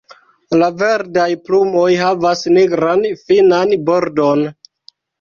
La 0.61 0.69
verdaj 0.79 1.25
plumoj 1.51 1.87
havas 2.05 2.43
nigran 2.57 3.07
finan 3.29 3.79
bordon. 3.93 4.47